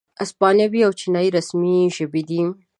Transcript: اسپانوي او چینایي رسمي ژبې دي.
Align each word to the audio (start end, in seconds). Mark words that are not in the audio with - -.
اسپانوي 0.23 0.81
او 0.87 0.91
چینایي 0.99 1.29
رسمي 1.37 1.75
ژبې 1.95 2.21
دي. 2.29 2.41